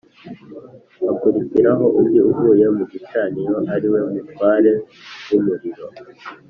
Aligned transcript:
Hakurikiraho 1.05 1.85
undi 1.99 2.19
uvuye 2.31 2.65
mu 2.75 2.83
gicaniro 2.91 3.57
ari 3.73 3.87
we 3.93 3.99
mutware 4.11 4.71
w’umuriro, 5.29 5.85